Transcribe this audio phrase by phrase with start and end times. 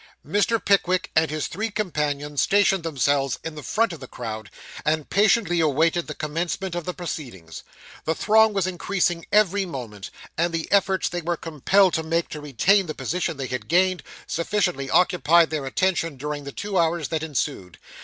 [0.25, 0.59] Mr.
[0.59, 4.49] Pickwick and his three companions stationed themselves in the front of the crowd,
[4.83, 7.61] and patiently awaited the commencement of the proceedings.
[8.05, 10.09] The throng was increasing every moment;
[10.39, 14.01] and the efforts they were compelled to make, to retain the position they had gained,
[14.25, 17.77] sufficiently occupied their attention during the two hours that ensued.